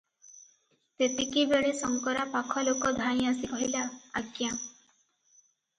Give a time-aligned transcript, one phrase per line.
[1.03, 3.87] ତେତିକିବେଳେ ଶଙ୍କରା ପାଖଲୋକ ଧାଇଁ ଆସି କହିଲା,
[4.23, 4.53] "ଆଜ୍ଞା!